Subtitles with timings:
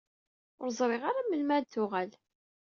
[0.61, 2.11] Ur ẓriɣ ara melmi ara d-tuɣal.